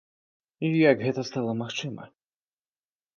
[0.91, 2.03] Як гэта стала магчыма?